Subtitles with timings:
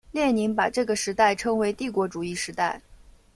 [0.11, 2.81] 列宁把这个时代称为帝国主义时代。